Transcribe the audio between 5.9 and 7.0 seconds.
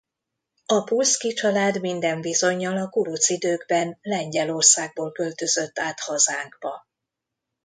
hazánkba.